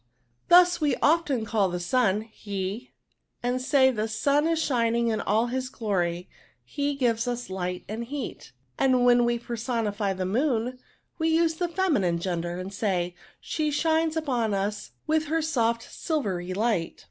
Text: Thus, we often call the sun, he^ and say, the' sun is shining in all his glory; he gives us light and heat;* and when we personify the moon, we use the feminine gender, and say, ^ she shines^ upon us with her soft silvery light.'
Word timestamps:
Thus, 0.47 0.81
we 0.81 0.95
often 0.95 1.45
call 1.45 1.69
the 1.69 1.79
sun, 1.79 2.27
he^ 2.33 2.89
and 3.43 3.61
say, 3.61 3.91
the' 3.91 4.07
sun 4.21 4.47
is 4.47 4.57
shining 4.57 5.09
in 5.09 5.21
all 5.21 5.45
his 5.53 5.69
glory; 5.69 6.27
he 6.63 6.95
gives 6.95 7.27
us 7.27 7.51
light 7.51 7.85
and 7.87 8.05
heat;* 8.05 8.51
and 8.79 9.05
when 9.05 9.25
we 9.25 9.37
personify 9.37 10.13
the 10.13 10.25
moon, 10.25 10.79
we 11.19 11.29
use 11.29 11.53
the 11.53 11.67
feminine 11.69 12.17
gender, 12.17 12.57
and 12.57 12.73
say, 12.73 13.13
^ 13.17 13.21
she 13.39 13.69
shines^ 13.69 14.15
upon 14.17 14.55
us 14.55 14.89
with 15.05 15.25
her 15.25 15.39
soft 15.39 15.83
silvery 15.83 16.51
light.' 16.55 16.99